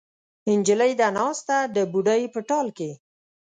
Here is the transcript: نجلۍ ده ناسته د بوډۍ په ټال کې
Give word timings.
نجلۍ 0.59 0.91
ده 0.99 1.07
ناسته 1.17 1.57
د 1.75 1.77
بوډۍ 1.91 2.23
په 2.33 2.39
ټال 2.49 2.67
کې 2.77 2.91